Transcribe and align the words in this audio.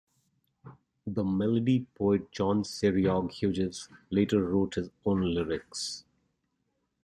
The 1.05 1.23
melody 1.23 1.85
Poet 1.93 2.31
John 2.31 2.63
Ceiriog 2.63 3.31
Hughes 3.33 3.87
later 4.09 4.41
wrote 4.43 4.73
his 4.73 4.89
own 5.05 5.21
lyrics. 5.35 6.03